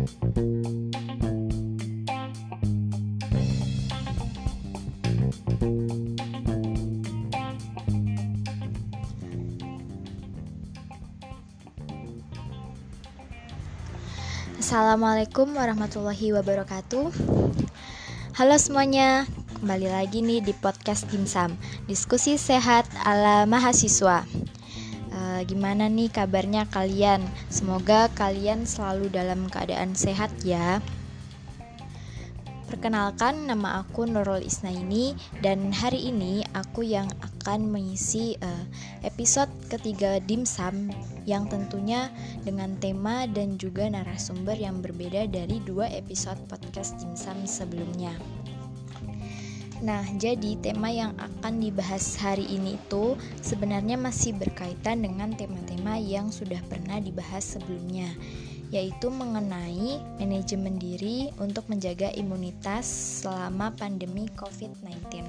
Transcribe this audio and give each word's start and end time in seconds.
Assalamualaikum 0.00 0.16
warahmatullahi 15.52 16.32
wabarakatuh. 16.32 17.12
Halo 18.40 18.56
semuanya, 18.56 19.28
kembali 19.60 19.92
lagi 19.92 20.24
nih 20.24 20.40
di 20.40 20.56
podcast 20.56 21.12
Dimsum 21.12 21.60
Diskusi 21.84 22.40
sehat 22.40 22.88
ala 23.04 23.44
mahasiswa 23.44 24.24
Gimana 25.50 25.90
nih 25.90 26.14
kabarnya 26.14 26.70
kalian? 26.70 27.26
Semoga 27.50 28.06
kalian 28.14 28.70
selalu 28.70 29.10
dalam 29.10 29.50
keadaan 29.50 29.98
sehat 29.98 30.30
ya 30.46 30.78
Perkenalkan, 32.70 33.50
nama 33.50 33.82
aku 33.82 34.06
Nurul 34.06 34.46
Isnaini 34.46 35.18
dan 35.42 35.74
hari 35.74 36.06
ini 36.06 36.46
aku 36.54 36.86
yang 36.86 37.10
akan 37.18 37.66
mengisi 37.66 38.38
uh, 38.38 38.64
episode 39.02 39.50
ketiga 39.66 40.22
Dimsum 40.22 40.94
yang 41.26 41.50
tentunya 41.50 42.14
dengan 42.46 42.78
tema 42.78 43.26
dan 43.26 43.58
juga 43.58 43.90
narasumber 43.90 44.54
yang 44.54 44.78
berbeda 44.78 45.26
dari 45.26 45.58
dua 45.66 45.90
episode 45.90 46.38
podcast 46.46 46.94
Dimsum 47.02 47.42
sebelumnya. 47.42 48.14
Nah, 49.80 50.04
jadi 50.20 50.60
tema 50.60 50.92
yang 50.92 51.16
akan 51.16 51.56
dibahas 51.64 52.20
hari 52.20 52.44
ini 52.52 52.76
itu 52.76 53.16
sebenarnya 53.40 53.96
masih 53.96 54.36
berkaitan 54.36 55.00
dengan 55.00 55.32
tema-tema 55.32 55.96
yang 55.96 56.28
sudah 56.28 56.60
pernah 56.68 57.00
dibahas 57.00 57.56
sebelumnya 57.56 58.12
yaitu 58.70 59.10
mengenai 59.10 59.98
manajemen 60.22 60.78
diri 60.78 61.26
untuk 61.42 61.66
menjaga 61.66 62.14
imunitas 62.14 62.86
selama 63.22 63.74
pandemi 63.74 64.30
COVID-19. 64.38 65.26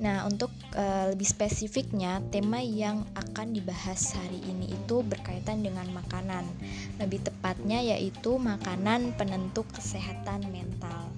Nah, 0.00 0.26
untuk 0.26 0.50
e, 0.74 1.12
lebih 1.14 1.28
spesifiknya, 1.28 2.18
tema 2.34 2.58
yang 2.58 3.06
akan 3.14 3.54
dibahas 3.54 4.16
hari 4.16 4.42
ini 4.48 4.74
itu 4.74 5.06
berkaitan 5.06 5.62
dengan 5.62 5.86
makanan. 5.92 6.48
Lebih 6.98 7.30
tepatnya 7.30 7.78
yaitu 7.78 8.40
makanan 8.40 9.14
penentu 9.14 9.62
kesehatan 9.70 10.48
mental. 10.50 11.09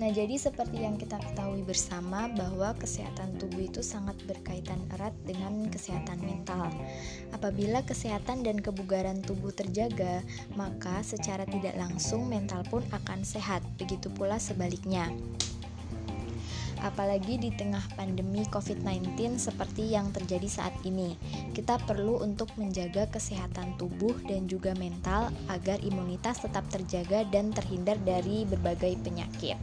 Nah, 0.00 0.08
jadi 0.08 0.32
seperti 0.40 0.80
yang 0.80 0.96
kita 0.96 1.20
ketahui 1.20 1.60
bersama 1.60 2.24
bahwa 2.32 2.72
kesehatan 2.80 3.36
tubuh 3.36 3.68
itu 3.68 3.84
sangat 3.84 4.16
berkaitan 4.24 4.80
erat 4.96 5.12
dengan 5.28 5.68
kesehatan 5.68 6.24
mental. 6.24 6.72
Apabila 7.36 7.84
kesehatan 7.84 8.40
dan 8.40 8.64
kebugaran 8.64 9.20
tubuh 9.20 9.52
terjaga, 9.52 10.24
maka 10.56 11.04
secara 11.04 11.44
tidak 11.44 11.76
langsung 11.76 12.24
mental 12.32 12.64
pun 12.72 12.80
akan 12.96 13.28
sehat. 13.28 13.60
Begitu 13.76 14.08
pula 14.08 14.40
sebaliknya. 14.40 15.12
Apalagi 16.80 17.36
di 17.36 17.52
tengah 17.52 17.84
pandemi 17.92 18.40
COVID-19 18.48 19.36
seperti 19.36 19.92
yang 19.92 20.08
terjadi 20.16 20.48
saat 20.48 20.72
ini, 20.80 21.12
kita 21.52 21.76
perlu 21.84 22.24
untuk 22.24 22.48
menjaga 22.56 23.04
kesehatan 23.12 23.76
tubuh 23.76 24.16
dan 24.24 24.48
juga 24.48 24.72
mental 24.80 25.28
agar 25.52 25.76
imunitas 25.84 26.40
tetap 26.40 26.64
terjaga 26.72 27.28
dan 27.28 27.52
terhindar 27.52 28.00
dari 28.00 28.48
berbagai 28.48 28.96
penyakit. 29.04 29.60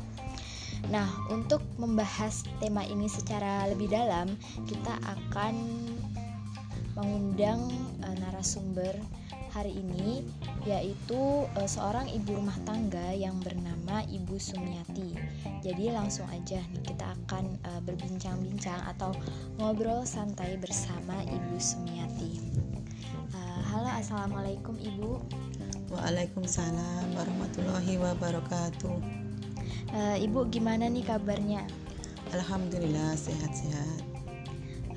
Nah, 0.88 1.09
untuk 1.33 1.59
membahas 1.75 2.45
tema 2.64 2.86
ini 2.86 3.09
secara 3.11 3.67
lebih 3.67 3.92
dalam, 3.92 4.38
kita 4.70 4.94
akan 5.03 5.56
mengundang 6.97 7.61
uh, 8.02 8.16
narasumber 8.17 8.98
hari 9.53 9.73
ini 9.73 10.22
yaitu 10.66 11.50
uh, 11.58 11.70
seorang 11.70 12.05
ibu 12.09 12.38
rumah 12.38 12.58
tangga 12.66 13.14
yang 13.14 13.38
bernama 13.42 14.05
Ibu 14.05 14.38
Sumiati. 14.38 15.17
Jadi 15.66 15.89
langsung 15.94 16.30
aja 16.30 16.61
nih 16.73 16.83
kita 16.83 17.16
akan 17.26 17.58
uh, 17.66 17.82
berbincang-bincang 17.86 18.82
atau 18.98 19.14
ngobrol 19.58 20.04
santai 20.05 20.58
bersama 20.61 21.21
Ibu 21.26 21.55
Sumiati. 21.58 22.33
Uh, 23.33 23.61
halo, 23.73 23.89
assalamualaikum 23.93 24.77
Ibu. 24.77 25.21
Waalaikumsalam 25.87 27.16
warahmatullahi 27.16 27.95
wabarakatuh. 27.95 29.27
Uh, 29.95 30.17
Ibu 30.20 30.52
gimana 30.52 30.92
nih 30.92 31.05
kabarnya? 31.08 31.64
Alhamdulillah 32.36 33.15
sehat-sehat. 33.15 34.03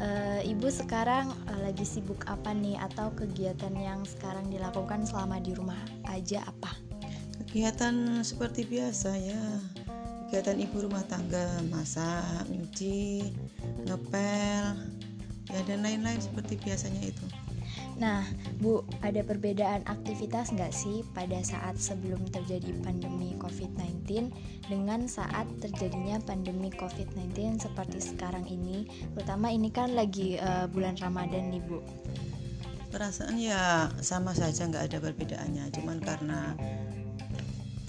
Uh, 0.00 0.40
Ibu 0.42 0.72
sekarang 0.72 1.30
uh, 1.46 1.60
lagi 1.60 1.84
sibuk 1.84 2.24
apa 2.26 2.50
nih 2.56 2.80
atau 2.80 3.12
kegiatan 3.14 3.74
yang 3.76 4.02
sekarang 4.02 4.48
dilakukan 4.48 5.04
selama 5.06 5.38
di 5.38 5.52
rumah 5.54 5.78
aja 6.08 6.42
apa? 6.48 6.72
Kegiatan 7.46 8.22
seperti 8.22 8.66
biasa 8.66 9.10
ya. 9.18 9.42
Kegiatan 10.30 10.62
ibu 10.62 10.86
rumah 10.86 11.02
tangga, 11.10 11.58
masak, 11.74 12.46
nyuci, 12.46 13.34
ngepel, 13.82 14.78
ya 15.50 15.61
dan 15.66 15.83
lain-lain 15.83 16.21
seperti 16.22 16.56
biasanya 16.62 17.11
itu. 17.11 17.27
Nah, 18.00 18.25
Bu, 18.65 18.81
ada 19.05 19.21
perbedaan 19.21 19.84
aktivitas 19.84 20.56
nggak 20.56 20.72
sih 20.72 21.05
pada 21.12 21.37
saat 21.44 21.77
sebelum 21.77 22.25
terjadi 22.33 22.72
pandemi 22.81 23.37
COVID-19 23.37 24.33
dengan 24.72 25.05
saat 25.05 25.44
terjadinya 25.61 26.16
pandemi 26.25 26.72
COVID-19 26.72 27.61
seperti 27.61 28.00
sekarang 28.00 28.49
ini? 28.49 28.88
Terutama 29.12 29.53
ini 29.53 29.69
kan 29.69 29.93
lagi 29.93 30.41
uh, 30.41 30.65
bulan 30.72 30.97
Ramadan 30.97 31.53
nih, 31.53 31.61
Bu. 31.61 31.84
Perasaan 32.91 33.37
ya 33.38 33.93
sama 34.00 34.32
saja 34.32 34.67
nggak 34.67 34.91
ada 34.91 34.99
perbedaannya, 34.99 35.69
cuman 35.71 36.00
karena 36.00 36.56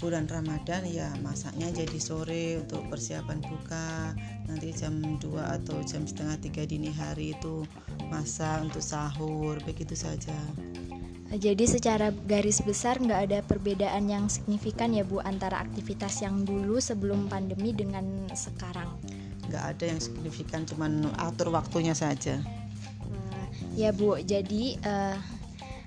bulan 0.02 0.26
Ramadan 0.26 0.82
ya 0.90 1.14
masaknya 1.22 1.70
jadi 1.70 1.98
sore 2.02 2.58
untuk 2.58 2.82
persiapan 2.90 3.38
buka. 3.38 4.18
Nanti 4.50 4.74
jam 4.74 4.98
2 4.98 5.22
atau 5.38 5.78
jam 5.86 6.02
setengah 6.02 6.42
tiga 6.42 6.66
dini 6.66 6.90
hari 6.90 7.38
itu 7.38 7.62
masak 8.10 8.66
untuk 8.66 8.82
sahur 8.82 9.62
begitu 9.62 9.94
saja. 9.94 10.34
Jadi 11.32 11.64
secara 11.64 12.12
garis 12.12 12.60
besar 12.60 13.00
nggak 13.00 13.20
ada 13.30 13.38
perbedaan 13.46 14.10
yang 14.10 14.26
signifikan 14.28 14.92
ya 14.92 15.06
Bu 15.06 15.22
antara 15.22 15.62
aktivitas 15.62 16.20
yang 16.20 16.44
dulu 16.44 16.76
sebelum 16.82 17.30
pandemi 17.30 17.72
dengan 17.72 18.04
sekarang? 18.34 18.98
Nggak 19.48 19.64
ada 19.64 19.84
yang 19.86 20.00
signifikan 20.02 20.66
cuman 20.66 21.08
atur 21.16 21.54
waktunya 21.54 21.96
saja. 21.96 22.42
Ya 23.72 23.96
Bu. 23.96 24.20
Jadi 24.20 24.76
uh, 24.84 25.16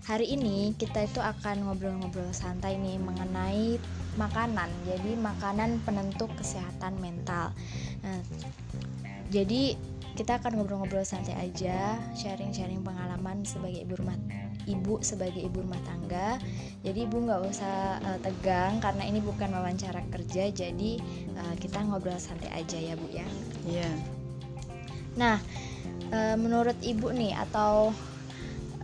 hari 0.09 0.33
ini 0.33 0.73
kita 0.77 1.05
itu 1.05 1.21
akan 1.21 1.69
ngobrol-ngobrol 1.69 2.33
santai 2.33 2.81
nih 2.81 2.97
mengenai 2.97 3.77
makanan. 4.15 4.67
Jadi 4.87 5.15
makanan 5.19 5.83
penentu 5.83 6.27
kesehatan 6.35 6.99
mental. 6.99 7.51
Nah, 8.03 8.21
jadi 9.29 9.75
kita 10.15 10.39
akan 10.39 10.55
ngobrol-ngobrol 10.55 11.03
santai 11.03 11.35
aja 11.35 11.99
sharing-sharing 12.15 12.79
pengalaman 12.79 13.43
sebagai 13.43 13.83
ibu 13.83 13.99
rumah 13.99 14.15
ibu 14.63 15.03
sebagai 15.03 15.43
ibu 15.43 15.61
rumah 15.61 15.79
tangga. 15.83 16.39
Jadi 16.81 17.03
ibu 17.03 17.19
nggak 17.19 17.41
usah 17.43 17.99
uh, 17.99 18.19
tegang 18.23 18.79
karena 18.79 19.03
ini 19.03 19.19
bukan 19.19 19.51
wawancara 19.51 20.01
kerja 20.09 20.49
jadi 20.55 20.91
uh, 21.35 21.55
kita 21.59 21.83
ngobrol 21.83 22.15
santai 22.15 22.49
aja 22.55 22.79
ya 22.79 22.95
bu 22.95 23.07
ya. 23.11 23.27
Iya. 23.67 23.83
Yeah. 23.85 23.95
nah 25.15 25.39
uh, 26.11 26.35
menurut 26.35 26.75
ibu 26.83 27.07
nih 27.11 27.31
atau 27.47 27.95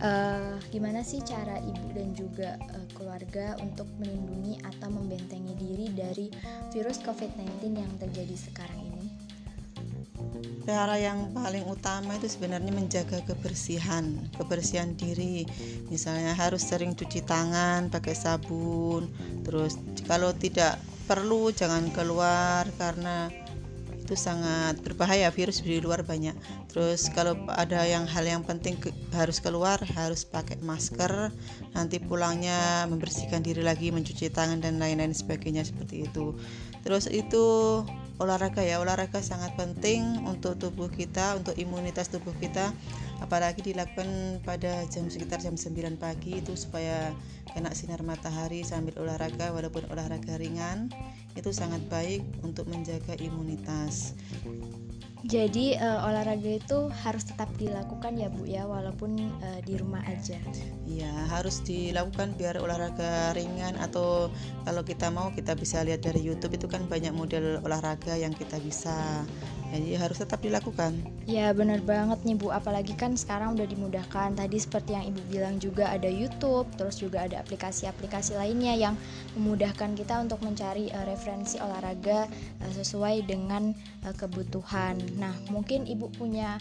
uh, 0.02 0.58
gimana 0.68 1.00
sih 1.06 1.22
cara 1.22 1.62
ibu 1.62 1.88
dan 1.94 2.12
juga 2.12 2.58
uh, 2.58 2.86
keluarga 2.92 3.54
untuk 3.62 3.86
melindungi 4.02 4.58
atau 4.66 4.90
membentengi 4.90 5.54
diri 5.56 5.86
dari 5.94 6.26
virus 6.74 7.00
COVID-19 7.06 7.78
yang 7.78 7.92
terjadi 8.02 8.36
sekarang 8.36 8.80
ini? 8.82 9.06
Cara 10.62 10.94
yang 10.94 11.34
paling 11.34 11.66
utama 11.66 12.14
itu 12.14 12.30
sebenarnya 12.30 12.70
menjaga 12.70 13.18
kebersihan, 13.26 14.14
kebersihan 14.38 14.94
diri. 14.94 15.42
Misalnya 15.90 16.38
harus 16.38 16.62
sering 16.62 16.94
cuci 16.94 17.26
tangan 17.26 17.90
pakai 17.90 18.14
sabun. 18.14 19.10
Terus 19.42 19.74
kalau 20.06 20.30
tidak 20.30 20.78
perlu 21.10 21.50
jangan 21.50 21.90
keluar 21.90 22.62
karena 22.78 23.26
itu 24.02 24.18
sangat 24.18 24.82
berbahaya 24.82 25.30
virus 25.30 25.62
di 25.62 25.78
luar 25.78 26.02
banyak. 26.02 26.34
Terus 26.66 27.06
kalau 27.14 27.38
ada 27.54 27.86
yang 27.86 28.02
hal 28.10 28.26
yang 28.26 28.42
penting 28.42 28.74
ke, 28.74 28.90
harus 29.14 29.38
keluar 29.38 29.78
harus 29.94 30.26
pakai 30.26 30.58
masker 30.58 31.30
nanti 31.72 32.02
pulangnya 32.02 32.90
membersihkan 32.90 33.46
diri 33.46 33.62
lagi 33.62 33.94
mencuci 33.94 34.28
tangan 34.34 34.58
dan 34.58 34.82
lain-lain 34.82 35.14
sebagainya 35.14 35.62
seperti 35.62 36.10
itu. 36.10 36.34
Terus 36.82 37.06
itu 37.06 37.44
olahraga 38.22 38.62
ya 38.62 38.78
olahraga 38.78 39.18
sangat 39.18 39.58
penting 39.58 40.22
untuk 40.22 40.54
tubuh 40.54 40.86
kita 40.86 41.34
untuk 41.34 41.58
imunitas 41.58 42.06
tubuh 42.08 42.32
kita. 42.38 42.70
Apalagi 43.18 43.62
dilakukan 43.62 44.42
pada 44.42 44.82
jam 44.90 45.06
sekitar 45.06 45.38
jam 45.38 45.54
9 45.54 45.94
pagi 45.94 46.42
itu 46.42 46.58
supaya 46.58 47.14
kena 47.54 47.70
sinar 47.70 48.02
matahari 48.02 48.66
sambil 48.66 48.98
olahraga 48.98 49.50
walaupun 49.54 49.86
olahraga 49.90 50.38
ringan. 50.38 50.90
Itu 51.34 51.50
sangat 51.50 51.86
baik 51.90 52.22
untuk 52.46 52.66
menjaga 52.70 53.18
imunitas 53.18 54.14
Jadi 55.22 55.78
uh, 55.78 56.02
olahraga 56.02 56.58
itu 56.58 56.90
harus 57.06 57.22
tetap 57.22 57.46
dilakukan 57.54 58.18
ya 58.18 58.26
Bu 58.26 58.42
ya 58.42 58.66
walaupun 58.66 59.14
uh, 59.38 59.60
di 59.62 59.78
rumah 59.78 60.02
aja. 60.02 60.34
Iya, 60.82 61.14
harus 61.30 61.62
dilakukan 61.62 62.34
biar 62.34 62.58
olahraga 62.58 63.30
ringan 63.38 63.78
atau 63.78 64.34
kalau 64.66 64.82
kita 64.82 65.14
mau 65.14 65.30
kita 65.30 65.54
bisa 65.54 65.86
lihat 65.86 66.02
dari 66.02 66.18
YouTube 66.26 66.58
itu 66.58 66.66
kan 66.66 66.82
banyak 66.90 67.14
model 67.14 67.62
olahraga 67.62 68.18
yang 68.18 68.34
kita 68.34 68.58
bisa 68.58 69.22
jadi 69.72 69.96
harus 69.96 70.20
tetap 70.20 70.44
dilakukan. 70.44 71.00
Ya 71.24 71.48
benar 71.56 71.80
banget 71.80 72.20
nih 72.28 72.36
Bu, 72.36 72.52
apalagi 72.52 72.92
kan 72.92 73.16
sekarang 73.16 73.56
udah 73.56 73.64
dimudahkan. 73.64 74.36
Tadi 74.36 74.56
seperti 74.60 74.92
yang 74.92 75.08
Ibu 75.08 75.20
bilang 75.32 75.56
juga 75.56 75.88
ada 75.88 76.12
YouTube, 76.12 76.68
terus 76.76 77.00
juga 77.00 77.24
ada 77.24 77.40
aplikasi-aplikasi 77.40 78.36
lainnya 78.36 78.76
yang 78.76 78.94
memudahkan 79.32 79.96
kita 79.96 80.20
untuk 80.20 80.44
mencari 80.44 80.92
uh, 80.92 81.08
referensi 81.08 81.56
olahraga 81.56 82.28
uh, 82.60 82.72
sesuai 82.76 83.24
dengan 83.24 83.72
uh, 84.04 84.12
kebutuhan. 84.12 85.00
Nah, 85.16 85.32
mungkin 85.48 85.88
Ibu 85.88 86.12
punya 86.20 86.60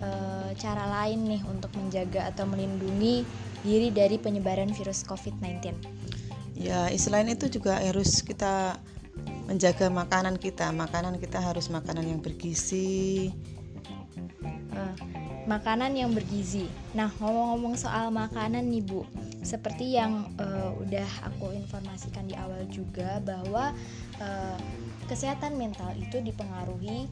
uh, 0.00 0.48
cara 0.56 0.84
lain 1.04 1.28
nih 1.28 1.42
untuk 1.44 1.68
menjaga 1.76 2.32
atau 2.32 2.48
melindungi 2.48 3.28
diri 3.60 3.92
dari 3.92 4.16
penyebaran 4.16 4.72
virus 4.72 5.04
COVID-19. 5.04 5.76
Ya, 6.56 6.88
selain 6.96 7.28
itu 7.28 7.52
juga 7.52 7.76
harus 7.76 8.24
kita 8.24 8.80
menjaga 9.46 9.86
makanan 9.88 10.36
kita 10.36 10.74
makanan 10.74 11.22
kita 11.22 11.38
harus 11.38 11.70
makanan 11.70 12.06
yang 12.06 12.20
bergizi 12.20 13.30
uh, 14.74 14.96
makanan 15.46 15.94
yang 15.94 16.10
bergizi 16.10 16.66
nah 16.92 17.10
ngomong-ngomong 17.22 17.78
soal 17.78 18.10
makanan 18.10 18.66
nih 18.66 18.82
bu 18.82 19.06
seperti 19.46 19.94
yang 19.94 20.26
uh, 20.42 20.74
udah 20.82 21.06
aku 21.22 21.54
informasikan 21.54 22.26
di 22.26 22.34
awal 22.34 22.66
juga 22.66 23.22
bahwa 23.22 23.70
uh, 24.18 24.58
kesehatan 25.06 25.54
mental 25.54 25.94
itu 25.94 26.18
dipengaruhi 26.18 27.06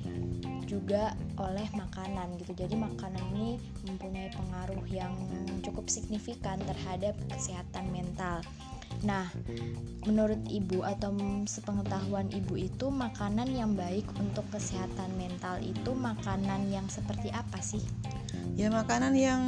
juga 0.67 1.15
oleh 1.39 1.71
makanan 1.79 2.35
gitu. 2.43 2.59
Jadi 2.59 2.75
makanan 2.75 3.23
ini 3.39 3.63
mempunyai 3.87 4.35
pengaruh 4.35 4.83
yang 4.91 5.15
cukup 5.63 5.87
signifikan 5.87 6.59
terhadap 6.67 7.15
kesehatan 7.31 7.87
mental. 7.95 8.43
Nah, 9.03 9.27
menurut 10.07 10.39
ibu 10.47 10.87
atau 10.87 11.11
sepengetahuan 11.49 12.31
ibu 12.31 12.55
itu 12.55 12.87
makanan 12.93 13.51
yang 13.51 13.75
baik 13.75 14.07
untuk 14.21 14.47
kesehatan 14.55 15.11
mental 15.19 15.59
itu 15.59 15.91
makanan 15.91 16.71
yang 16.71 16.87
seperti 16.87 17.35
apa 17.35 17.59
sih? 17.59 17.83
Ya 18.55 18.71
makanan 18.71 19.19
yang 19.19 19.43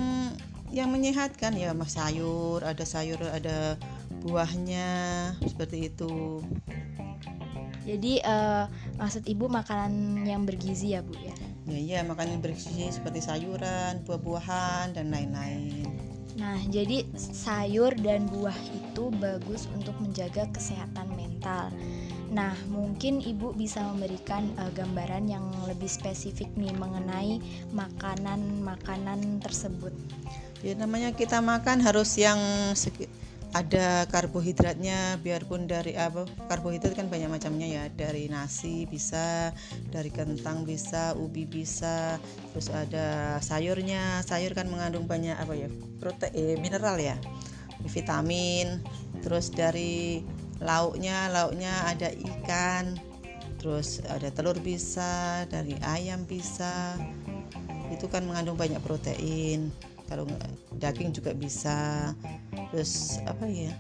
yang 0.75 0.91
menyehatkan 0.91 1.55
ya 1.55 1.71
mas 1.71 1.95
sayur, 1.95 2.67
ada 2.67 2.83
sayur, 2.83 3.23
ada 3.31 3.79
buahnya 4.27 4.89
seperti 5.47 5.95
itu. 5.95 6.43
Jadi 7.87 8.19
uh, 8.27 8.67
maksud 8.99 9.23
ibu 9.31 9.47
makanan 9.47 10.27
yang 10.27 10.43
bergizi 10.43 10.99
ya 10.99 11.07
bu 11.07 11.15
ya? 11.23 11.35
Ya 11.71 11.79
iya 11.79 11.99
makanan 12.03 12.43
bergizi 12.43 12.91
seperti 12.91 13.23
sayuran, 13.23 14.03
buah-buahan 14.03 14.99
dan 14.99 15.15
lain-lain. 15.15 15.87
Nah, 16.37 16.61
jadi 16.69 17.07
sayur 17.17 17.97
dan 17.97 18.29
buah 18.29 18.55
itu 18.55 18.86
bagus 19.21 19.69
untuk 19.77 19.93
menjaga 20.01 20.49
kesehatan 20.57 21.13
mental. 21.13 21.69
Nah, 22.33 22.57
mungkin 22.73 23.23
Ibu 23.23 23.55
bisa 23.55 23.85
memberikan 23.93 24.51
uh, 24.59 24.73
gambaran 24.75 25.31
yang 25.31 25.47
lebih 25.69 25.87
spesifik 25.87 26.51
nih 26.59 26.75
mengenai 26.75 27.39
makanan-makanan 27.71 29.39
tersebut. 29.45 29.95
Ya 30.65 30.75
namanya 30.75 31.15
kita 31.15 31.39
makan 31.39 31.85
harus 31.85 32.17
yang 32.19 32.41
ada 33.55 34.05
karbohidratnya 34.13 35.17
biarpun 35.23 35.65
dari 35.65 35.97
apa 35.97 36.29
karbohidrat 36.51 36.93
kan 36.93 37.09
banyak 37.09 37.31
macamnya 37.33 37.65
ya 37.65 37.85
dari 37.89 38.29
nasi 38.29 38.85
bisa 38.85 39.55
dari 39.89 40.13
kentang 40.13 40.69
bisa 40.69 41.17
ubi 41.17 41.49
bisa 41.49 42.21
terus 42.53 42.69
ada 42.69 43.39
sayurnya 43.41 44.21
sayur 44.27 44.53
kan 44.53 44.69
mengandung 44.69 45.09
banyak 45.09 45.33
apa 45.39 45.57
ya 45.57 45.69
protein 46.03 46.61
mineral 46.61 47.01
ya 47.01 47.17
vitamin 47.85 48.81
terus 49.21 49.53
dari 49.53 50.25
lauknya 50.61 51.29
lauknya 51.29 51.73
ada 51.93 52.09
ikan 52.15 52.97
terus 53.67 53.99
ada 54.07 54.31
telur 54.31 54.55
bisa 54.63 55.43
dari 55.51 55.75
ayam 55.83 56.23
bisa. 56.23 56.95
Itu 57.91 58.07
kan 58.07 58.23
mengandung 58.23 58.55
banyak 58.55 58.79
protein. 58.79 59.75
Kalau 60.07 60.23
daging 60.79 61.11
juga 61.11 61.35
bisa. 61.35 62.15
Terus 62.71 63.19
apa 63.27 63.43
ya? 63.51 63.75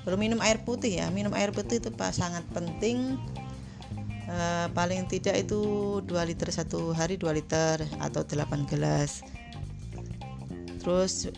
Perlu 0.00 0.16
minum 0.16 0.40
air 0.40 0.64
putih 0.64 1.04
ya 1.04 1.12
minum 1.12 1.36
air 1.36 1.52
putih 1.52 1.84
itu 1.84 1.92
pak 1.92 2.16
sangat 2.16 2.40
penting. 2.56 3.20
E, 4.24 4.38
paling 4.72 5.04
tidak 5.10 5.36
itu 5.44 5.60
2 6.00 6.08
liter 6.24 6.48
satu 6.48 6.96
hari 6.96 7.20
2 7.20 7.28
liter 7.36 7.76
atau 8.00 8.24
8 8.24 8.70
gelas. 8.72 9.20
Terus 10.80 11.28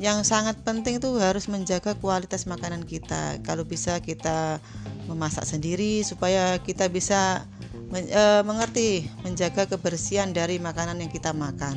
yang 0.00 0.24
sangat 0.24 0.56
penting 0.64 0.96
itu 0.96 1.12
harus 1.20 1.44
menjaga 1.44 1.92
kualitas 1.92 2.48
makanan 2.48 2.88
kita. 2.88 3.36
Kalau 3.44 3.68
bisa 3.68 4.00
kita 4.00 4.56
memasak 5.04 5.44
sendiri 5.44 6.00
supaya 6.00 6.56
kita 6.56 6.88
bisa 6.88 7.44
men, 7.92 8.08
e, 8.08 8.24
mengerti 8.40 9.04
menjaga 9.20 9.68
kebersihan 9.68 10.32
dari 10.32 10.56
makanan 10.56 11.04
yang 11.04 11.12
kita 11.12 11.36
makan. 11.36 11.76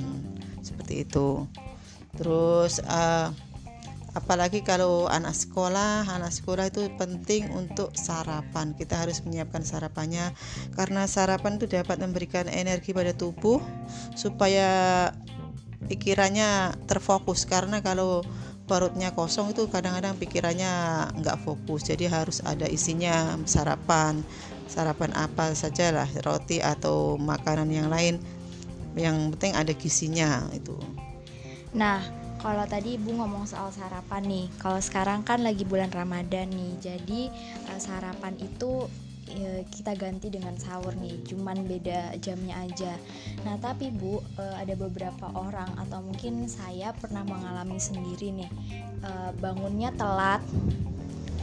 Seperti 0.63 1.03
itu. 1.03 1.43
Terus 2.15 2.79
uh, 2.85 3.33
apalagi 4.13 4.61
kalau 4.61 5.09
anak 5.09 5.33
sekolah 5.33 6.05
anak 6.05 6.29
sekolah 6.29 6.69
itu 6.69 6.87
penting 6.95 7.49
untuk 7.51 7.91
sarapan. 7.97 8.77
Kita 8.77 9.01
harus 9.01 9.25
menyiapkan 9.25 9.65
sarapannya. 9.65 10.31
Karena 10.77 11.09
sarapan 11.09 11.57
itu 11.57 11.65
dapat 11.65 11.97
memberikan 11.99 12.45
energi 12.47 12.93
pada 12.93 13.11
tubuh 13.11 13.59
supaya 14.13 15.11
pikirannya 15.87 16.75
terfokus. 16.89 17.45
Karena 17.47 17.79
kalau 17.83 18.23
perutnya 18.63 19.11
kosong 19.11 19.51
itu 19.51 19.67
kadang-kadang 19.67 20.15
pikirannya 20.15 20.71
nggak 21.19 21.41
fokus. 21.43 21.87
Jadi 21.87 22.07
harus 22.07 22.39
ada 22.43 22.65
isinya 22.67 23.35
sarapan. 23.43 24.23
Sarapan 24.67 25.11
apa 25.13 25.51
saja 25.53 25.91
lah 25.91 26.09
roti 26.23 26.63
atau 26.63 27.19
makanan 27.19 27.69
yang 27.69 27.87
lain. 27.91 28.17
Yang 28.95 29.35
penting 29.37 29.53
ada 29.57 29.73
gizinya 29.73 30.47
itu. 30.55 30.77
Nah 31.73 32.23
kalau 32.43 32.67
tadi 32.67 32.99
ibu 32.99 33.15
ngomong 33.15 33.47
soal 33.47 33.71
sarapan 33.71 34.23
nih. 34.27 34.45
Kalau 34.59 34.79
sekarang 34.83 35.23
kan 35.23 35.47
lagi 35.47 35.63
bulan 35.63 35.87
ramadan 35.95 36.51
nih. 36.51 36.75
Jadi 36.83 37.21
uh, 37.71 37.79
sarapan 37.79 38.35
itu 38.35 38.83
ya, 39.33 39.65
kita 39.67 39.97
ganti 39.97 40.29
dengan 40.29 40.53
sahur 40.55 40.93
nih 40.97 41.19
cuman 41.25 41.65
beda 41.65 42.15
jamnya 42.21 42.61
aja. 42.61 42.93
Nah 43.43 43.57
tapi 43.57 43.89
bu 43.89 44.21
uh, 44.37 44.55
ada 44.61 44.77
beberapa 44.77 45.29
orang 45.33 45.69
atau 45.81 45.99
mungkin 46.05 46.45
saya 46.45 46.93
pernah 46.93 47.25
mengalami 47.25 47.81
sendiri 47.81 48.29
nih. 48.31 48.51
Uh, 49.03 49.35
bangunnya 49.41 49.91
telat 49.99 50.39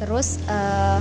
terus 0.01 0.41
uh, 0.49 0.97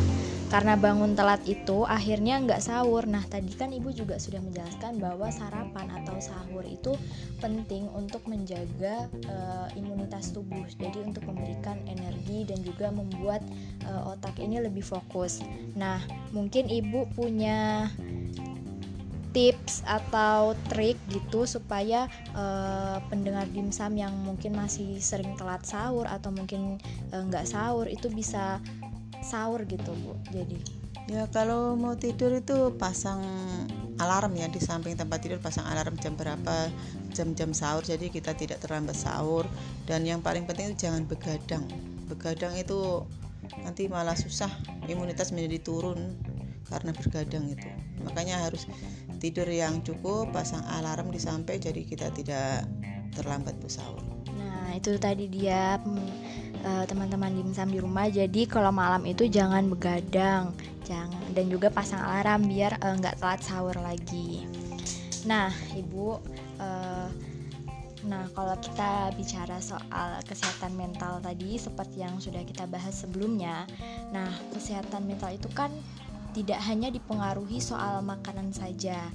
karena 0.49 0.73
bangun 0.73 1.13
telat 1.13 1.45
itu 1.45 1.85
akhirnya 1.85 2.41
nggak 2.41 2.61
sahur. 2.61 3.05
Nah 3.05 3.21
tadi 3.29 3.53
kan 3.53 3.69
ibu 3.69 3.93
juga 3.93 4.17
sudah 4.17 4.41
menjelaskan 4.41 4.97
bahwa 4.97 5.29
sarapan 5.29 5.87
atau 6.01 6.17
sahur 6.17 6.65
itu 6.65 6.97
penting 7.37 7.85
untuk 7.93 8.25
menjaga 8.25 9.05
uh, 9.29 9.69
imunitas 9.77 10.33
tubuh. 10.33 10.65
Jadi 10.81 11.05
untuk 11.05 11.29
memberikan 11.29 11.77
energi 11.85 12.49
dan 12.49 12.65
juga 12.65 12.89
membuat 12.89 13.45
uh, 13.85 14.17
otak 14.17 14.41
ini 14.41 14.57
lebih 14.57 14.81
fokus. 14.81 15.37
Nah 15.77 16.01
mungkin 16.33 16.65
ibu 16.65 17.05
punya 17.13 17.85
tips 19.29 19.85
atau 19.85 20.57
trik 20.73 20.97
gitu 21.13 21.45
supaya 21.45 22.09
uh, 22.33 22.97
pendengar 23.13 23.45
dimsum 23.53 23.93
yang 23.93 24.09
mungkin 24.25 24.57
masih 24.57 24.97
sering 24.97 25.37
telat 25.37 25.61
sahur 25.61 26.09
atau 26.09 26.33
mungkin 26.33 26.81
nggak 27.13 27.45
sahur 27.45 27.85
itu 27.85 28.09
bisa 28.09 28.57
sahur 29.29 29.61
gitu 29.69 29.93
bu 29.93 30.17
jadi? 30.33 30.57
Ya 31.09 31.25
kalau 31.29 31.73
mau 31.73 31.97
tidur 31.97 32.33
itu 32.37 32.73
pasang 32.77 33.21
alarm 33.97 34.33
ya 34.37 34.45
di 34.45 34.61
samping 34.61 34.93
tempat 34.93 35.25
tidur 35.25 35.41
pasang 35.41 35.65
alarm 35.65 35.97
jam 35.97 36.13
berapa 36.13 36.69
jam-jam 37.13 37.49
sahur 37.53 37.81
jadi 37.81 38.09
kita 38.09 38.37
tidak 38.37 38.61
terlambat 38.61 38.97
sahur. 38.97 39.45
Dan 39.85 40.05
yang 40.05 40.21
paling 40.21 40.49
penting 40.49 40.73
itu 40.73 40.89
jangan 40.89 41.09
begadang. 41.09 41.65
Begadang 42.09 42.53
itu 42.57 43.05
nanti 43.65 43.89
malah 43.89 44.13
susah 44.13 44.49
imunitas 44.85 45.33
menjadi 45.33 45.61
turun 45.65 46.17
karena 46.69 46.93
bergadang 46.93 47.49
itu. 47.49 47.69
Makanya 48.05 48.45
harus 48.45 48.69
tidur 49.17 49.49
yang 49.49 49.81
cukup 49.81 50.29
pasang 50.29 50.61
alarm 50.77 51.09
di 51.09 51.17
samping 51.17 51.57
jadi 51.57 51.81
kita 51.89 52.13
tidak 52.13 52.69
terlambat 53.17 53.57
bersahur. 53.57 53.99
Nah 54.37 54.77
itu 54.77 54.93
tadi 55.01 55.25
dia 55.25 55.81
uh, 56.63 56.83
teman-teman 56.87 57.31
dimsum 57.33 57.69
di 57.69 57.79
rumah. 57.79 58.07
Jadi 58.07 58.47
kalau 58.49 58.73
malam 58.73 59.03
itu 59.05 59.27
jangan 59.27 59.67
begadang 59.67 60.55
jangan 60.89 61.21
dan 61.37 61.45
juga 61.53 61.69
pasang 61.69 62.01
alarm 62.01 62.49
biar 62.49 62.81
eh, 62.81 62.93
nggak 62.97 63.15
uh, 63.15 63.19
telat 63.21 63.41
sahur 63.45 63.77
lagi. 63.77 64.47
Nah 65.27 65.51
ibu 65.77 66.17
uh, 66.59 67.09
Nah, 67.99 68.31
kalau 68.31 68.55
kita 68.63 69.11
bicara 69.19 69.59
soal 69.59 70.23
kesehatan 70.23 70.71
mental 70.79 71.19
tadi, 71.19 71.59
seperti 71.59 71.99
yang 71.99 72.15
sudah 72.15 72.47
kita 72.47 72.63
bahas 72.63 72.95
sebelumnya, 72.95 73.67
nah, 74.15 74.31
kesehatan 74.55 75.03
mental 75.03 75.35
itu 75.35 75.51
kan 75.51 75.67
tidak 76.31 76.63
hanya 76.63 76.87
dipengaruhi 76.87 77.59
soal 77.59 77.99
makanan 77.99 78.55
saja, 78.55 79.11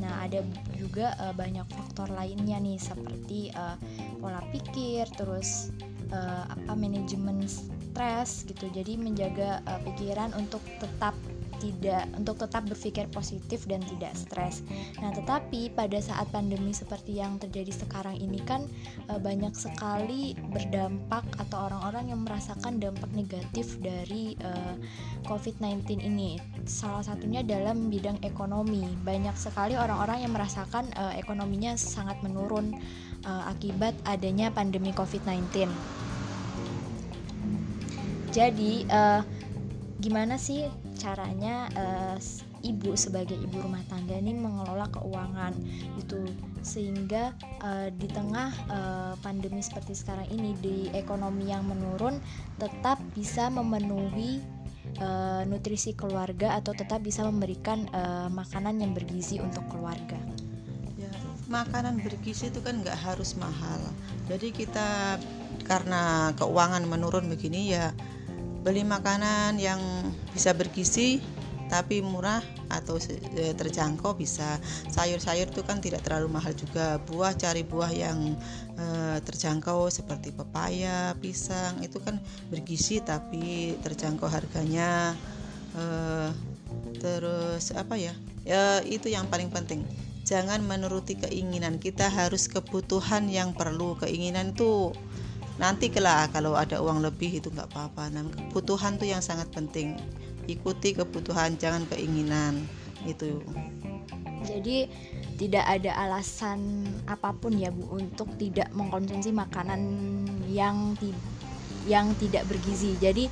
Nah, 0.00 0.24
ada 0.24 0.40
juga 0.74 1.12
uh, 1.20 1.36
banyak 1.36 1.68
faktor 1.68 2.08
lainnya 2.08 2.56
nih 2.56 2.80
seperti 2.80 3.52
uh, 3.52 3.76
pola 4.18 4.40
pikir, 4.48 5.04
terus 5.12 5.68
uh, 6.10 6.44
apa 6.46 6.72
manajemen 6.76 7.46
stres 7.46 8.46
gitu. 8.46 8.70
Jadi 8.70 9.00
menjaga 9.00 9.64
uh, 9.66 9.80
pikiran 9.86 10.34
untuk 10.38 10.62
tetap 10.78 11.14
tidak 11.60 12.08
untuk 12.16 12.40
tetap 12.40 12.64
berpikir 12.64 13.06
positif 13.12 13.68
dan 13.68 13.84
tidak 13.84 14.16
stres. 14.16 14.64
Nah, 14.98 15.12
tetapi 15.12 15.70
pada 15.76 16.00
saat 16.00 16.26
pandemi 16.32 16.72
seperti 16.72 17.20
yang 17.20 17.36
terjadi 17.36 17.70
sekarang 17.70 18.16
ini 18.16 18.40
kan 18.42 18.64
e, 19.06 19.20
banyak 19.20 19.52
sekali 19.52 20.32
berdampak 20.50 21.22
atau 21.36 21.68
orang-orang 21.68 22.10
yang 22.16 22.24
merasakan 22.24 22.80
dampak 22.80 23.12
negatif 23.12 23.76
dari 23.78 24.34
e, 24.40 24.50
COVID-19 25.28 26.00
ini. 26.00 26.40
Salah 26.64 27.04
satunya 27.04 27.44
dalam 27.44 27.92
bidang 27.92 28.24
ekonomi. 28.24 28.82
Banyak 29.04 29.36
sekali 29.36 29.76
orang-orang 29.76 30.24
yang 30.24 30.32
merasakan 30.32 30.88
e, 30.96 31.20
ekonominya 31.20 31.76
sangat 31.76 32.16
menurun 32.24 32.72
e, 33.22 33.30
akibat 33.52 33.92
adanya 34.08 34.48
pandemi 34.48 34.96
COVID-19. 34.96 35.99
Jadi, 38.30 38.86
uh, 38.86 39.22
gimana 40.00 40.40
sih 40.40 40.64
caranya 40.96 41.68
uh, 41.76 42.16
ibu 42.64 42.92
sebagai 42.92 43.36
ibu 43.36 43.60
rumah 43.60 43.80
tangga 43.88 44.16
ini 44.16 44.36
mengelola 44.36 44.88
keuangan 44.92 45.56
itu 45.96 46.24
sehingga 46.60 47.32
uh, 47.64 47.88
di 47.88 48.08
tengah 48.08 48.52
uh, 48.68 49.12
pandemi 49.24 49.64
seperti 49.64 49.96
sekarang 49.96 50.28
ini 50.28 50.52
di 50.60 50.76
ekonomi 50.92 51.48
yang 51.48 51.64
menurun 51.64 52.20
tetap 52.60 53.00
bisa 53.16 53.48
memenuhi 53.48 54.40
uh, 55.00 55.44
nutrisi 55.48 55.96
keluarga 55.96 56.60
atau 56.60 56.76
tetap 56.76 57.00
bisa 57.00 57.24
memberikan 57.24 57.88
uh, 57.96 58.28
makanan 58.28 58.80
yang 58.80 58.92
bergizi 58.92 59.40
untuk 59.40 59.64
keluarga. 59.72 60.20
Ya, 61.00 61.12
makanan 61.48 62.04
bergizi 62.04 62.52
itu 62.52 62.60
kan 62.60 62.84
nggak 62.84 62.96
harus 62.96 63.36
mahal. 63.40 63.80
Jadi 64.28 64.52
kita 64.52 65.16
karena 65.64 66.32
keuangan 66.36 66.84
menurun 66.84 67.32
begini 67.32 67.72
ya 67.72 67.94
beli 68.60 68.84
makanan 68.84 69.56
yang 69.56 69.80
bisa 70.32 70.52
bergizi 70.52 71.20
tapi 71.70 72.02
murah 72.02 72.42
atau 72.66 72.98
e, 72.98 73.54
terjangkau 73.54 74.18
bisa. 74.18 74.58
Sayur-sayur 74.90 75.54
itu 75.54 75.62
kan 75.62 75.78
tidak 75.78 76.02
terlalu 76.02 76.26
mahal 76.26 76.50
juga. 76.50 76.98
Buah 77.06 77.38
cari 77.38 77.62
buah 77.62 77.94
yang 77.94 78.34
e, 78.74 78.86
terjangkau 79.22 79.86
seperti 79.86 80.34
pepaya 80.34 81.14
pisang 81.22 81.78
itu 81.86 82.02
kan 82.02 82.18
bergizi 82.50 82.98
tapi 82.98 83.78
terjangkau 83.86 84.26
harganya. 84.26 85.14
E, 85.78 85.84
terus 86.98 87.70
apa 87.78 87.94
ya? 87.94 88.18
Ya 88.42 88.82
itu 88.82 89.06
yang 89.06 89.30
paling 89.30 89.54
penting. 89.54 89.86
Jangan 90.26 90.66
menuruti 90.66 91.14
keinginan 91.22 91.78
kita. 91.78 92.10
Harus 92.10 92.50
kebutuhan 92.50 93.30
yang 93.30 93.54
perlu. 93.54 93.94
Keinginan 93.94 94.58
itu 94.58 94.90
nanti 95.60 95.92
kelak 95.92 96.32
kalau 96.32 96.56
ada 96.56 96.80
uang 96.80 97.04
lebih 97.04 97.36
itu 97.36 97.52
nggak 97.52 97.68
apa-apa 97.68 98.08
nah 98.08 98.24
kebutuhan 98.24 98.96
tuh 98.96 99.12
yang 99.12 99.20
sangat 99.20 99.52
penting 99.52 100.00
ikuti 100.48 100.96
kebutuhan 100.96 101.60
jangan 101.60 101.84
keinginan 101.92 102.64
itu 103.04 103.44
jadi 104.40 104.88
tidak 105.36 105.64
ada 105.64 105.92
alasan 106.04 106.84
apa 107.04 107.32
pun 107.36 107.56
ya 107.56 107.72
Bu 107.72 107.96
untuk 107.96 108.28
tidak 108.36 108.68
mengkonsumsi 108.72 109.32
makanan 109.32 109.80
yang 110.48 110.96
yang 111.88 112.12
tidak 112.20 112.44
bergizi. 112.48 112.96
Jadi 113.00 113.28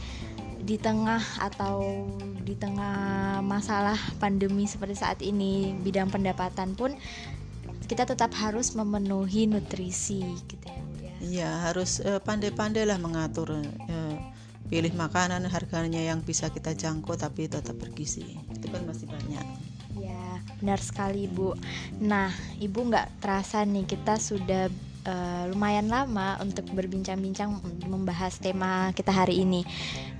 di 0.65 0.77
tengah 0.77 1.21
atau 1.41 2.09
di 2.45 2.57
tengah 2.57 3.41
masalah 3.45 3.97
pandemi 4.21 4.65
seperti 4.65 4.97
saat 4.97 5.21
ini 5.21 5.77
bidang 5.81 6.09
pendapatan 6.13 6.73
pun 6.77 6.97
kita 7.89 8.05
tetap 8.05 8.33
harus 8.37 8.77
memenuhi 8.77 9.49
nutrisi 9.49 10.25
gitu 10.49 10.65
ya. 10.69 10.88
Iya, 11.19 11.51
harus 11.71 11.99
uh, 12.03 12.23
pandai-pandailah 12.23 12.99
mengatur 13.03 13.59
uh, 13.59 14.17
pilih 14.69 14.93
makanan 14.95 15.49
harganya 15.49 15.99
yang 15.99 16.23
bisa 16.23 16.53
kita 16.53 16.77
jangkau 16.77 17.19
tapi 17.19 17.51
tetap 17.51 17.75
bergizi. 17.81 18.39
Itu 18.55 18.71
kan 18.71 18.87
masih 18.87 19.11
banyak. 19.11 19.45
Ya, 19.99 20.39
benar 20.63 20.79
sekali, 20.79 21.27
Bu. 21.27 21.59
Nah, 21.99 22.31
Ibu 22.63 22.93
nggak 22.93 23.19
terasa 23.19 23.67
nih 23.67 23.89
kita 23.89 24.21
sudah 24.21 24.71
uh, 25.09 25.45
lumayan 25.51 25.91
lama 25.91 26.39
untuk 26.39 26.71
berbincang-bincang 26.71 27.59
membahas 27.89 28.39
tema 28.39 28.95
kita 28.95 29.11
hari 29.11 29.43
ini. 29.43 29.67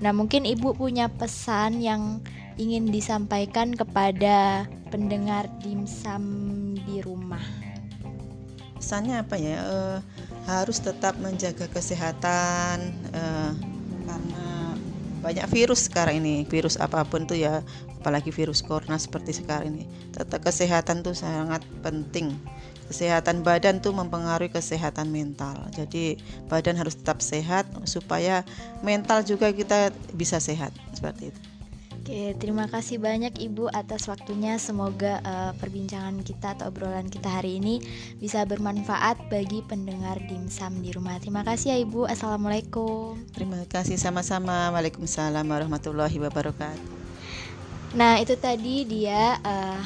Nah, 0.03 0.11
mungkin 0.11 0.43
Ibu 0.43 0.75
punya 0.75 1.07
pesan 1.07 1.79
yang 1.79 2.19
ingin 2.59 2.91
disampaikan 2.91 3.71
kepada 3.71 4.67
pendengar 4.91 5.47
dimsum 5.63 6.75
di 6.75 6.99
rumah. 6.99 7.41
Pesannya 8.75 9.23
apa 9.23 9.35
ya? 9.39 9.55
Uh, 9.63 9.99
harus 10.49 10.81
tetap 10.81 11.13
menjaga 11.21 11.69
kesehatan 11.69 12.89
uh, 13.13 13.53
karena 14.09 14.45
banyak 15.21 15.45
virus 15.53 15.85
sekarang 15.85 16.25
ini 16.25 16.47
virus 16.49 16.81
apa 16.81 17.05
pun 17.05 17.29
tuh 17.29 17.37
ya 17.37 17.61
apalagi 18.01 18.33
virus 18.33 18.65
corona 18.65 18.97
seperti 18.97 19.43
sekarang 19.43 19.77
ini. 19.77 19.85
Tetap 20.15 20.41
kesehatan 20.41 21.05
tuh 21.05 21.13
sangat 21.13 21.61
penting. 21.85 22.33
Kesehatan 22.89 23.45
badan 23.45 23.83
tuh 23.83 23.93
mempengaruhi 23.93 24.49
kesehatan 24.49 25.13
mental. 25.13 25.59
Jadi 25.75 26.17
badan 26.49 26.79
harus 26.79 26.97
tetap 26.97 27.21
sehat 27.21 27.69
supaya 27.85 28.41
mental 28.81 29.21
juga 29.21 29.53
kita 29.53 29.93
bisa 30.17 30.41
sehat 30.41 30.73
seperti 30.95 31.29
itu 31.29 31.48
Oke, 32.09 32.33
terima 32.41 32.65
kasih 32.65 32.97
banyak 32.97 33.37
Ibu 33.37 33.69
atas 33.69 34.09
waktunya. 34.09 34.57
Semoga 34.57 35.21
uh, 35.21 35.53
perbincangan 35.61 36.25
kita 36.25 36.57
atau 36.57 36.73
obrolan 36.73 37.05
kita 37.05 37.29
hari 37.29 37.61
ini 37.61 37.85
bisa 38.17 38.41
bermanfaat 38.49 39.29
bagi 39.29 39.61
pendengar 39.61 40.17
dimsum 40.25 40.81
di 40.81 40.89
rumah. 40.89 41.21
Terima 41.21 41.45
kasih 41.45 41.69
ya 41.69 41.77
Ibu. 41.85 42.09
Assalamualaikum. 42.09 43.13
Terima 43.29 43.61
kasih 43.69 44.01
sama-sama. 44.01 44.73
Waalaikumsalam 44.73 45.45
warahmatullahi 45.45 46.17
wabarakatuh. 46.17 46.81
Nah, 47.93 48.17
itu 48.17 48.33
tadi 48.41 48.89
dia 48.89 49.37
uh, 49.45 49.77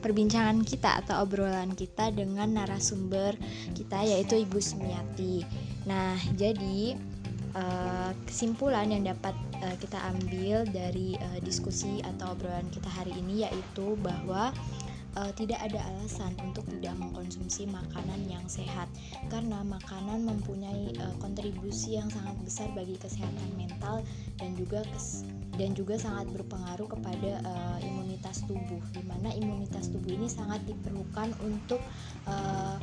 perbincangan 0.00 0.64
kita 0.64 1.04
atau 1.04 1.20
obrolan 1.20 1.76
kita 1.76 2.08
dengan 2.08 2.56
narasumber 2.56 3.36
kita 3.76 4.00
yaitu 4.08 4.40
Ibu 4.40 4.64
Sumiati. 4.64 5.44
Nah, 5.84 6.16
jadi 6.40 6.96
uh, 7.54 8.10
kesimpulan 8.26 8.90
yang 8.90 9.06
dapat 9.06 9.34
uh, 9.62 9.76
kita 9.78 9.98
ambil 10.14 10.66
dari 10.70 11.16
uh, 11.18 11.38
diskusi 11.42 12.02
atau 12.04 12.34
obrolan 12.34 12.66
kita 12.70 12.88
hari 12.90 13.14
ini 13.16 13.46
yaitu 13.46 13.98
bahwa 14.00 14.54
uh, 15.18 15.32
tidak 15.34 15.58
ada 15.62 15.80
alasan 15.94 16.34
untuk 16.44 16.62
tidak 16.68 16.94
mengkonsumsi 16.98 17.66
makanan 17.66 18.20
yang 18.30 18.44
sehat. 18.46 18.86
Karena 19.32 19.62
makanan 19.66 20.26
mempunyai 20.26 20.94
uh, 21.00 21.14
kontribusi 21.18 21.98
yang 21.98 22.10
sangat 22.10 22.36
besar 22.44 22.68
bagi 22.76 22.94
kesehatan 22.98 23.50
mental 23.58 24.02
dan 24.38 24.54
juga 24.54 24.84
kes 24.94 25.26
dan 25.58 25.76
juga 25.76 26.00
sangat 26.00 26.30
berpengaruh 26.32 26.88
kepada 26.88 27.42
uh, 27.44 27.78
imunitas 27.84 28.40
tubuh 28.48 28.80
di 28.96 29.02
mana 29.04 29.28
imunitas 29.34 29.92
tubuh 29.92 30.16
ini 30.16 30.24
sangat 30.30 30.62
diperlukan 30.64 31.36
untuk 31.44 31.82
uh, 32.24 32.80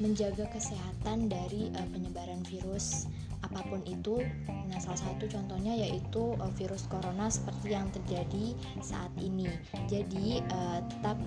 menjaga 0.00 0.48
kesehatan 0.48 1.28
dari 1.28 1.68
uh, 1.76 1.86
penyebaran 1.92 2.40
virus 2.48 3.10
apa 3.44 3.60
pun 3.68 3.80
itu. 3.84 4.24
Nah, 4.48 4.78
salah 4.80 5.00
satu 5.00 5.28
contohnya 5.28 5.76
yaitu 5.76 6.34
uh, 6.40 6.52
virus 6.56 6.88
corona 6.88 7.28
seperti 7.28 7.76
yang 7.76 7.88
terjadi 7.92 8.56
saat 8.80 9.12
ini. 9.20 9.48
Jadi, 9.86 10.40
uh, 10.48 10.80
tetap 10.88 11.20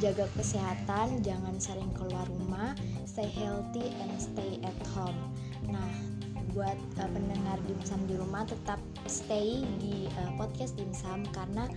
jaga 0.00 0.24
kesehatan, 0.32 1.20
jangan 1.20 1.60
sering 1.60 1.92
keluar 1.92 2.24
rumah, 2.24 2.72
stay 3.04 3.28
healthy 3.28 3.92
and 4.00 4.12
stay 4.16 4.56
at 4.64 4.78
home. 4.96 5.18
Nah, 5.68 5.92
buat 6.56 6.78
uh, 6.98 7.10
pendengar 7.12 7.60
dimsum 7.68 8.00
di 8.10 8.18
rumah 8.18 8.42
tetap 8.48 8.80
stay 9.06 9.62
di 9.78 10.10
uh, 10.18 10.30
podcast 10.34 10.74
dimsum 10.74 11.22
karena 11.30 11.68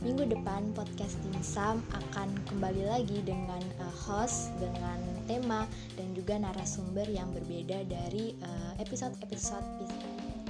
minggu 0.00 0.32
depan 0.32 0.72
podcast 0.72 1.20
dimsum 1.20 1.84
akan 1.92 2.28
kembali 2.48 2.88
lagi 2.88 3.20
dengan 3.20 3.60
uh, 3.84 3.94
host 4.08 4.48
dengan 4.56 4.96
tema 5.28 5.68
dan 5.94 6.08
juga 6.16 6.40
narasumber 6.40 7.04
yang 7.06 7.28
berbeda 7.36 7.84
dari 7.84 8.32
episode-episode 8.80 9.66
uh, 9.84 9.88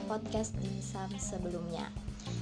podcast 0.07 0.55
dimsum 0.63 1.11
sebelumnya. 1.19 1.91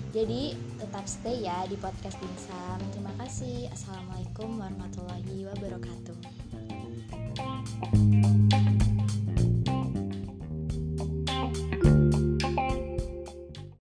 Jadi 0.08 0.56
tetap 0.80 1.04
stay 1.04 1.44
ya 1.44 1.68
di 1.68 1.76
podcast 1.76 2.16
Dimsum. 2.16 2.80
Terima 2.96 3.12
kasih. 3.20 3.68
Assalamualaikum 3.68 4.56
warahmatullahi 4.56 5.44
wabarakatuh. 5.52 6.17